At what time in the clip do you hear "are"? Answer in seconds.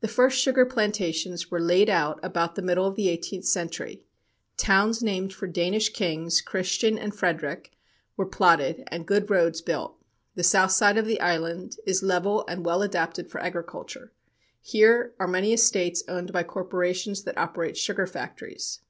15.20-15.28